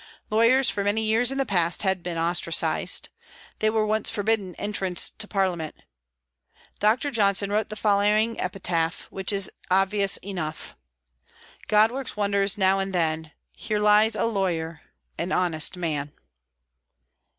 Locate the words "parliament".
5.27-5.75